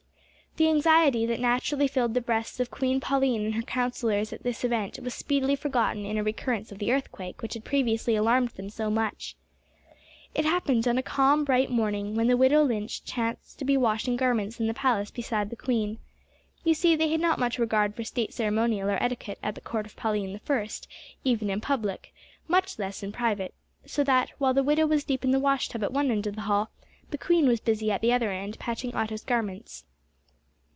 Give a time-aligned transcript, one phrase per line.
[0.57, 4.65] The anxiety that naturally filled the breasts of Queen Pauline and her councillors at this
[4.65, 8.69] event was speedily forgotten in a recurrence of the earthquake which had previously alarmed them
[8.69, 9.37] so much.
[10.35, 14.17] It happened on a calm, bright morning, when the widow Lynch chanced to be washing
[14.17, 15.99] garments in the palace beside the queen.
[16.65, 19.85] You see they had not much regard for state ceremonial or etiquette at the court
[19.85, 20.85] of Pauline the First
[21.23, 22.13] even in public,
[22.49, 23.53] much less in private,
[23.85, 26.41] so that, while the widow was deep in the washtub at one end of the
[26.41, 26.71] hall,
[27.09, 29.85] the queen was busy at the other end patching Otto's garments.